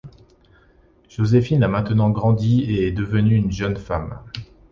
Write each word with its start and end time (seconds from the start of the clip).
Joséphine 1.09 1.61
a 1.63 1.67
maintenant 1.67 2.09
grandi 2.09 2.61
et 2.63 2.87
est 2.87 2.91
devenue 2.91 3.35
une 3.35 3.51
jeune 3.51 3.77
femme. 3.77 4.19